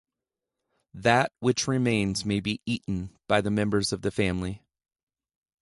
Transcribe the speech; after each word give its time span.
That 0.95 1.31
which 1.41 1.67
remains 1.67 2.25
may 2.25 2.39
be 2.39 2.59
eaten 2.65 3.19
by 3.27 3.39
members 3.41 3.93
of 3.93 4.01
the 4.01 4.09
family. 4.09 4.63